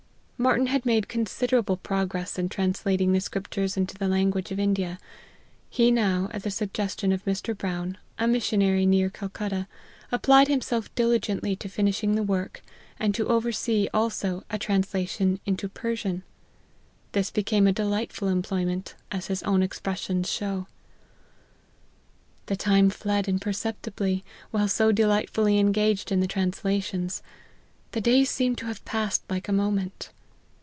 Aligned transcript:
Martyn 0.41 0.65
had 0.65 0.87
made 0.87 1.07
considerable 1.07 1.77
progress 1.77 2.39
in 2.39 2.49
trans 2.49 2.81
lating 2.81 3.13
the 3.13 3.21
scriptures 3.21 3.77
into 3.77 3.93
the 3.93 4.07
language 4.07 4.51
of 4.51 4.57
India; 4.59 4.97
he 5.69 5.91
now, 5.91 6.29
at 6.33 6.41
the 6.41 6.49
suggestion 6.49 7.11
of 7.11 7.23
Mr. 7.25 7.55
Brown, 7.55 7.95
a 8.17 8.27
missionary 8.27 8.87
near 8.87 9.07
Calcutta, 9.11 9.67
applied 10.11 10.47
himself 10.47 10.91
diligently 10.95 11.55
to 11.55 11.69
finish 11.69 12.03
ing 12.03 12.15
the 12.15 12.23
work, 12.23 12.63
and 12.99 13.13
to 13.13 13.27
oversee, 13.27 13.87
also, 13.93 14.43
a 14.49 14.57
translation 14.57 15.39
into 15.45 15.69
Persian. 15.69 16.23
This 17.11 17.29
became 17.29 17.67
a 17.67 17.71
delightful 17.71 18.27
employ 18.27 18.65
ment, 18.65 18.95
as 19.11 19.27
his 19.27 19.43
own 19.43 19.61
expressions 19.61 20.27
show." 20.31 20.65
The 22.47 22.55
time 22.55 22.89
fled 22.89 23.27
imperceptibly, 23.27 24.25
while 24.49 24.67
so 24.67 24.91
delight 24.91 25.29
fully 25.29 25.59
engaged 25.59 26.11
in 26.11 26.19
the 26.19 26.25
translations; 26.25 27.21
the 27.91 28.01
days 28.01 28.31
seemed 28.31 28.57
to 28.57 28.65
have 28.65 28.83
passed 28.85 29.21
like 29.29 29.47
a 29.47 29.53
moment. 29.53 30.09